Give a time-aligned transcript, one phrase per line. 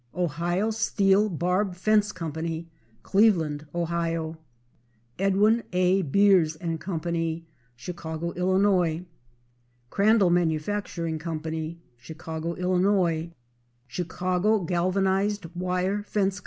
[0.15, 2.33] Ohio Steel Barb Fence Co.,
[3.03, 4.39] Cleveland, Ohio.
[5.19, 6.01] Edwin A.
[6.01, 7.01] Beers & Co.,
[7.75, 9.01] Chicago, Ill.
[9.91, 11.39] Crandal Manufacturing Co.,
[11.97, 13.29] Chicago, Ill.
[13.85, 16.39] Chicago Galvanized Wire Fence Co.